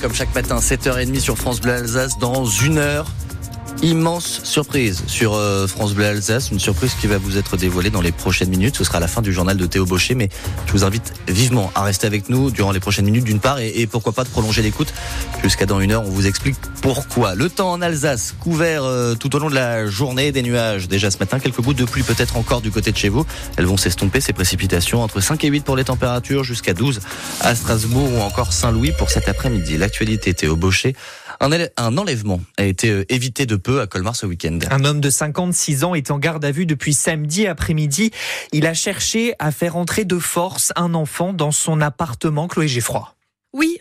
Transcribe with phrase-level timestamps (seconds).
[0.00, 3.04] Comme chaque matin, 7h30 sur France Bleu Alsace, dans une heure.
[3.82, 8.00] Immense surprise sur euh, France Bleu Alsace, une surprise qui va vous être dévoilée dans
[8.00, 8.76] les prochaines minutes.
[8.76, 10.28] Ce sera la fin du journal de Théo Baucher, mais
[10.66, 13.86] je vous invite vivement à rester avec nous durant les prochaines minutes d'une part et,
[13.86, 14.92] pourquoi pas de prolonger l'écoute
[15.42, 16.02] jusqu'à dans une heure.
[16.02, 17.34] On vous explique pourquoi.
[17.34, 21.10] Le temps en Alsace couvert euh, tout au long de la journée, des nuages déjà
[21.10, 23.26] ce matin, quelques gouttes de pluie peut-être encore du côté de chez vous.
[23.56, 27.00] Elles vont s'estomper ces précipitations entre 5 et 8 pour les températures, jusqu'à 12
[27.40, 29.76] à Strasbourg ou encore Saint-Louis pour cet après-midi.
[29.76, 30.94] L'actualité Théo Baucher
[31.42, 34.58] un, enlèvement a été euh, évité de peu à Colmar ce week-end.
[34.70, 38.10] Un homme de 56 ans est en garde à vue depuis samedi après-midi.
[38.52, 43.14] Il a cherché à faire entrer de force un enfant dans son appartement Chloé Geffroy.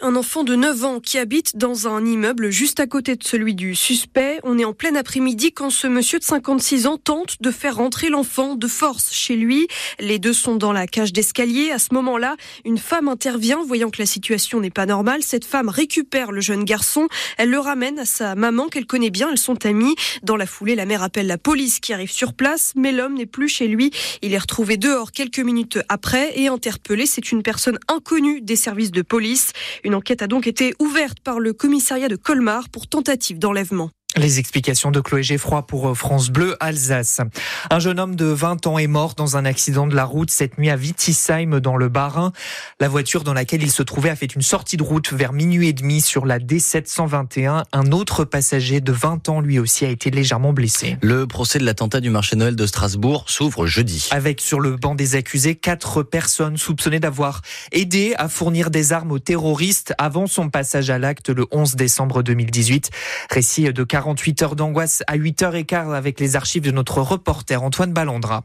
[0.04, 3.54] Un enfant de 9 ans qui habite dans un immeuble juste à côté de celui
[3.54, 4.40] du suspect.
[4.42, 8.10] On est en plein après-midi quand ce monsieur de 56 ans tente de faire rentrer
[8.10, 9.68] l'enfant de force chez lui.
[10.00, 11.70] Les deux sont dans la cage d'escalier.
[11.70, 15.22] À ce moment-là, une femme intervient, voyant que la situation n'est pas normale.
[15.22, 17.08] Cette femme récupère le jeune garçon.
[17.38, 19.30] Elle le ramène à sa maman qu'elle connaît bien.
[19.30, 19.96] Elles sont amies.
[20.24, 23.28] Dans la foulée, la mère appelle la police qui arrive sur place, mais l'homme n'est
[23.28, 23.92] plus chez lui.
[24.24, 27.06] Il est retrouvé dehors quelques minutes après et interpellé.
[27.06, 29.52] C'est une personne inconnue des services de police.
[29.96, 33.90] Enquête a donc été ouverte par le commissariat de Colmar pour tentative d'enlèvement.
[34.18, 37.22] Les explications de Chloé Geffroy pour euh, France Bleu Alsace.
[37.70, 40.58] Un jeune homme de 20 ans est mort dans un accident de la route cette
[40.58, 42.34] nuit à Wittisheim dans le Bas-Rhin.
[42.82, 45.70] La voiture dans laquelle il se trouvait a fait une sortie de route vers minuit
[45.70, 47.64] et demi sur la D721.
[47.72, 50.98] Un autre passager de 20 ans lui aussi a été légèrement blessé.
[51.02, 54.10] Le procès de l'attentat du marché Noël de Strasbourg s'ouvre jeudi.
[54.12, 59.12] Avec sur le banc des accusés quatre personnes soupçonnées d'avoir aidé à fournir des armes
[59.14, 62.90] aux terroristes avant son passage à l'acte le 11 décembre 2018.
[63.30, 68.44] Récit de 48 heures d'angoisse à 8h15 avec les archives de notre reporter Antoine Ballandra.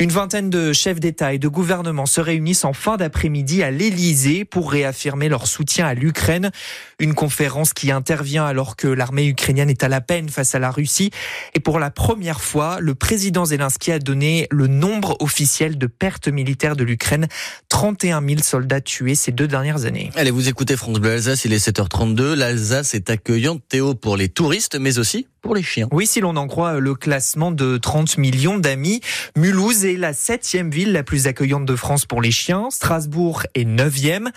[0.00, 4.44] Une vingtaine de chefs d'État et de gouvernement se réunissent en fin d'après-midi à l'Élysée
[4.44, 6.50] pour réaffirmer leur soutien à l'Ukraine.
[6.98, 10.70] Une conférence qui intervient alors que l'armée ukrainienne est à la peine face à la
[10.70, 11.10] Russie.
[11.54, 16.28] Et pour la première fois, le président Zelensky a donné le nombre officiel de pertes
[16.28, 17.28] militaires de l'Ukraine.
[17.70, 20.10] 31 000 soldats tués ces deux dernières années.
[20.16, 22.34] Allez, vous écoutez France Bleu Alsace, il est 7h32.
[22.34, 25.88] L'Alsace est accueillante, Théo, pour les touristes, mais aussi pour les chiens.
[25.92, 29.00] Oui, si l'on en croit le classement de 30 millions d'amis,
[29.36, 32.68] Mulhouse est la septième ville la plus accueillante de France pour les chiens.
[32.70, 34.30] Strasbourg est neuvième.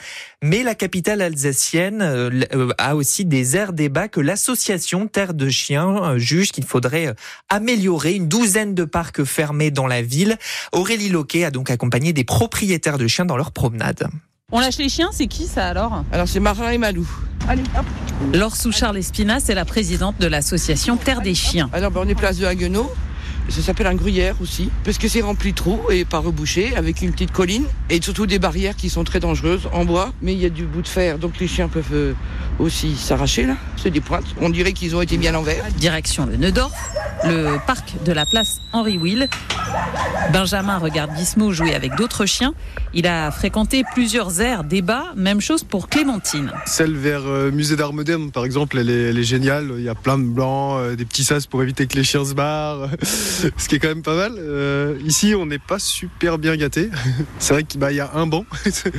[0.43, 5.49] Mais la capitale alsacienne euh, euh, a aussi des airs débats que l'association Terre de
[5.49, 7.15] Chiens euh, juge qu'il faudrait
[7.49, 8.13] améliorer.
[8.13, 10.37] Une douzaine de parcs fermés dans la ville.
[10.71, 14.09] Aurélie Loquet a donc accompagné des propriétaires de chiens dans leur promenade.
[14.53, 17.07] On lâche les chiens, c'est qui ça alors Alors c'est Marin et Malou.
[17.47, 17.85] Allez, hop.
[18.33, 21.69] Laure Souchard Espina, c'est la présidente de l'association Terre des Chiens.
[21.73, 22.91] Alors ben, on est place de Haguenau.
[23.51, 27.01] Ça s'appelle un gruyère aussi, parce que c'est rempli de trous et pas rebouché, avec
[27.01, 30.39] une petite colline, et surtout des barrières qui sont très dangereuses en bois, mais il
[30.39, 32.13] y a du bout de fer, donc les chiens peuvent euh,
[32.59, 33.57] aussi s'arracher là.
[33.75, 34.25] C'est des pointes.
[34.39, 35.65] On dirait qu'ils ont été mis à l'envers.
[35.77, 36.71] Direction le Neudorf,
[37.25, 39.27] le parc de la place Henri Will.
[40.31, 42.53] Benjamin regarde Gizmo jouer avec d'autres chiens.
[42.93, 45.05] Il a fréquenté plusieurs aires débat.
[45.15, 46.51] Même chose pour Clémentine.
[46.65, 49.73] Celle vers euh, Musée d'Art Moderne, par exemple, elle est, géniale.
[49.77, 52.23] Il y a plein de blancs, euh, des petits sas pour éviter que les chiens
[52.23, 52.89] se barrent,
[53.57, 54.33] ce qui est quand même pas mal.
[54.37, 56.89] Euh, ici, on n'est pas super bien gâté.
[57.39, 58.45] C'est vrai qu'il bah, y a un banc,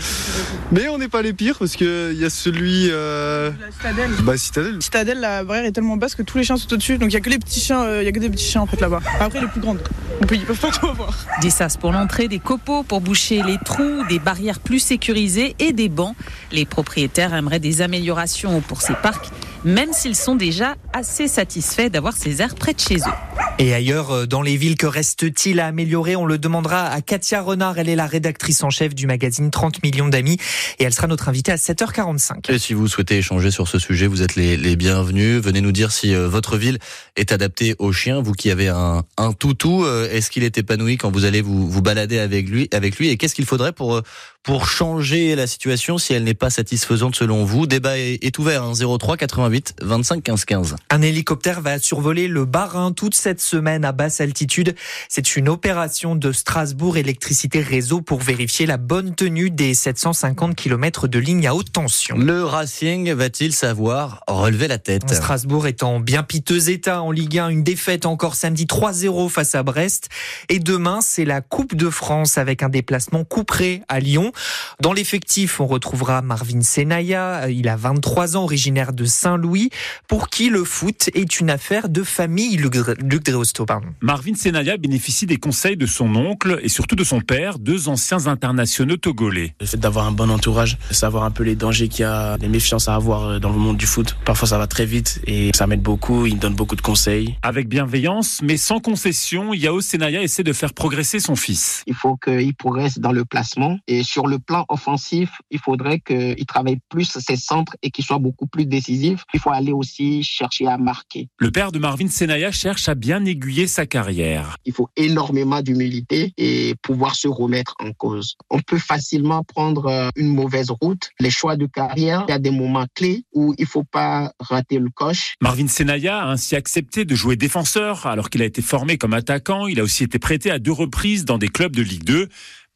[0.72, 2.88] mais on n'est pas les pires parce qu'il y a celui.
[2.88, 4.10] La citadelle.
[4.22, 4.82] Bah, citadelle.
[4.82, 6.98] Citadelle, la barrière est tellement basse que tous les chiens sont au-dessus.
[6.98, 8.62] Donc il y a que les petits chiens, il y a que des petits chiens
[8.62, 9.00] en fait là-bas.
[9.20, 9.80] Après les plus grandes.
[10.20, 11.14] Donc ils peuvent pas tout avoir.
[11.40, 15.72] Des sas pour l'entrée, des copeaux pour boucher les trous, des barrières plus sécurisées et
[15.72, 16.14] des bancs.
[16.52, 19.30] Les propriétaires aimeraient des améliorations pour ces parcs,
[19.64, 23.31] même s'ils sont déjà assez satisfaits d'avoir ces aires près de chez eux.
[23.62, 26.16] Et ailleurs, euh, dans les villes, que reste-t-il à améliorer?
[26.16, 27.78] On le demandera à Katia Renard.
[27.78, 30.36] Elle est la rédactrice en chef du magazine 30 millions d'amis
[30.80, 32.50] et elle sera notre invitée à 7h45.
[32.52, 35.40] Et si vous souhaitez échanger sur ce sujet, vous êtes les, les bienvenus.
[35.40, 36.80] Venez nous dire si euh, votre ville
[37.14, 38.20] est adaptée aux chiens.
[38.20, 41.70] Vous qui avez un, un toutou, euh, est-ce qu'il est épanoui quand vous allez vous,
[41.70, 43.10] vous balader avec lui, avec lui?
[43.10, 44.02] Et qu'est-ce qu'il faudrait pour
[44.42, 48.64] pour changer la situation si elle n'est pas satisfaisante selon vous Débat est, ouvert.
[48.64, 50.76] Hein, 03 88 25 15 15.
[50.90, 54.74] Un hélicoptère va survoler le Bas-Rhin toute cette semaine à basse altitude.
[55.08, 61.06] C'est une opération de Strasbourg Électricité Réseau pour vérifier la bonne tenue des 750 km
[61.06, 62.16] de ligne à haute tension.
[62.16, 65.08] Le Racing va-t-il savoir relever la tête?
[65.12, 67.48] Strasbourg est en bien piteux état en Ligue 1.
[67.48, 70.08] Une défaite encore samedi 3-0 face à Brest.
[70.48, 74.31] Et demain, c'est la Coupe de France avec un déplacement couperé à Lyon.
[74.80, 77.48] Dans l'effectif, on retrouvera Marvin Senaya.
[77.48, 79.70] Il a 23 ans, originaire de Saint-Louis,
[80.08, 82.56] pour qui le foot est une affaire de famille.
[82.56, 83.88] Luc Dreosto, pardon.
[84.00, 88.26] Marvin Senaya bénéficie des conseils de son oncle et surtout de son père, deux anciens
[88.26, 89.54] internationaux togolais.
[89.60, 92.48] Le fait d'avoir un bon entourage, savoir un peu les dangers qu'il y a, les
[92.48, 94.16] méfiances à avoir dans le monde du foot.
[94.24, 97.36] Parfois ça va très vite et ça m'aide beaucoup, il me donne beaucoup de conseils.
[97.42, 101.82] Avec bienveillance, mais sans concession, Yao Senaya essaie de faire progresser son fils.
[101.86, 106.46] Il faut qu'il progresse dans le placement et sur le plan offensif, il faudrait qu'il
[106.46, 109.24] travaille plus ses centres et qu'il soit beaucoup plus décisif.
[109.34, 111.28] Il faut aller aussi chercher à marquer.
[111.38, 114.56] Le père de Marvin Senaya cherche à bien aiguiller sa carrière.
[114.64, 118.36] Il faut énormément d'humilité et pouvoir se remettre en cause.
[118.50, 121.10] On peut facilement prendre une mauvaise route.
[121.20, 124.78] Les choix de carrière, il y a des moments clés où il faut pas rater
[124.78, 125.34] le coche.
[125.40, 129.66] Marvin Senaya a ainsi accepté de jouer défenseur alors qu'il a été formé comme attaquant.
[129.66, 132.28] Il a aussi été prêté à deux reprises dans des clubs de Ligue 2.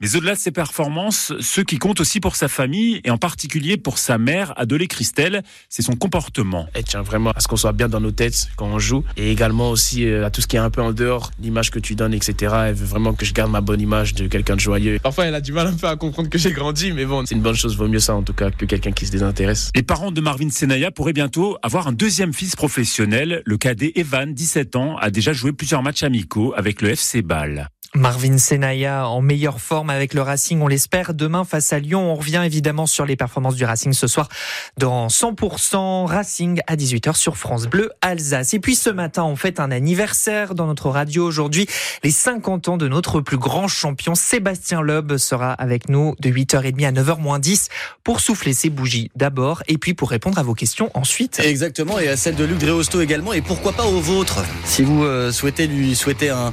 [0.02, 3.78] Mais au-delà de ses performances, ce qui compte aussi pour sa famille, et en particulier
[3.78, 6.66] pour sa mère, Adolé Christelle, c'est son comportement.
[6.74, 9.32] Elle tient vraiment à ce qu'on soit bien dans nos têtes quand on joue, et
[9.32, 11.94] également aussi euh, à tout ce qui est un peu en dehors, l'image que tu
[11.94, 12.54] donnes, etc.
[12.66, 14.98] Elle veut vraiment que je garde ma bonne image de quelqu'un de joyeux.
[15.02, 17.34] Parfois, elle a du mal un peu à comprendre que j'ai grandi, mais bon, c'est
[17.34, 19.70] une bonne chose, vaut mieux ça en tout cas que quelqu'un qui se désintéresse.
[19.74, 23.40] Les parents de Marvin Senaya pourraient bientôt avoir un deuxième fils professionnel.
[23.46, 27.70] Le cadet Evan, 17 ans, a déjà joué plusieurs matchs amicaux avec le FC Bâle.
[27.94, 31.14] Marvin Senaya en meilleure forme avec le Racing, on l'espère.
[31.14, 34.28] Demain face à Lyon, on revient évidemment sur les performances du Racing ce soir
[34.76, 38.54] dans 100% Racing à 18h sur France Bleu Alsace.
[38.54, 41.66] Et puis ce matin, on fête un anniversaire dans notre radio aujourd'hui.
[42.02, 46.86] Les 50 ans de notre plus grand champion, Sébastien Loeb, sera avec nous de 8h30
[46.86, 47.68] à 9h 10
[48.04, 51.40] pour souffler ses bougies d'abord et puis pour répondre à vos questions ensuite.
[51.40, 54.44] Exactement, et à celle de Luc Dréosto également, et pourquoi pas aux vôtres.
[54.64, 56.52] Si vous euh, souhaitez lui souhaiter un,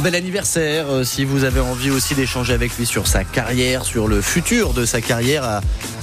[0.00, 0.73] bel anniversaire,
[1.04, 4.84] si vous avez envie aussi d'échanger avec lui sur sa carrière, sur le futur de
[4.84, 5.60] sa carrière à,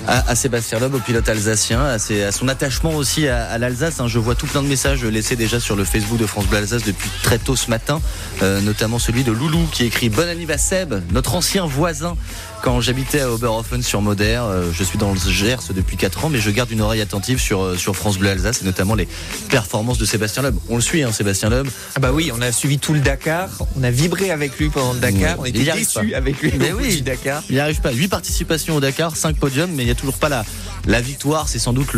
[0.08, 3.58] à, à Sébastien Loeb, au pilote alsacien, à, ses, à son attachement aussi à, à
[3.58, 4.00] l'Alsace.
[4.00, 4.08] Hein.
[4.08, 6.84] Je vois tout plein de messages laissés déjà sur le Facebook de France Bleu Alsace
[6.84, 8.02] depuis très tôt ce matin,
[8.42, 12.16] euh, notamment celui de Loulou qui écrit Bon anniversaire Seb, notre ancien voisin.
[12.62, 16.30] Quand j'habitais à Oberhofen sur Moder, euh, je suis dans le Gers depuis 4 ans,
[16.30, 19.08] mais je garde une oreille attentive sur, euh, sur France Bleu Alsace et notamment les
[19.50, 20.56] performances de Sébastien Loeb.
[20.70, 21.68] On le suit, hein, Sébastien Loeb.
[21.96, 24.94] Ah bah oui, on a suivi tout le Dakar, on a vibré avec lui pendant
[24.94, 27.44] le Dakar, on était déçus avec lui mais au oui, du Dakar.
[27.50, 27.92] Il n'y arrive pas.
[27.92, 30.46] 8 participations au Dakar, 5 podiums, mais il n'y a toujours pas la,
[30.86, 31.48] la victoire.
[31.48, 31.94] C'est sans doute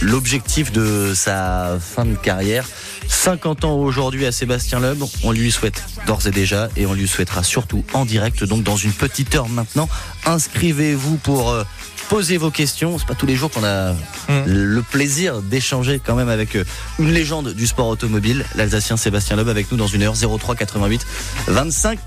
[0.00, 2.66] l'objectif de sa fin de carrière.
[3.08, 5.02] 50 ans aujourd'hui à Sébastien Loeb.
[5.24, 8.76] On lui souhaite d'ores et déjà et on lui souhaitera surtout en direct, donc dans
[8.76, 9.88] une petite heure maintenant.
[10.26, 11.64] Inscrivez-vous pour euh,
[12.08, 12.98] poser vos questions.
[12.98, 13.94] C'est pas tous les jours qu'on a
[14.30, 14.42] Mm.
[14.46, 16.64] le plaisir d'échanger quand même avec euh,
[16.98, 21.06] une légende du sport automobile, l'Alsacien Sébastien Loeb avec nous dans une heure 03 88
[21.48, 21.98] 25